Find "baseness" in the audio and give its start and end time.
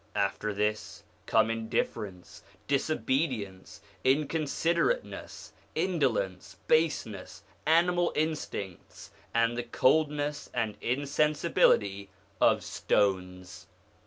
6.67-7.43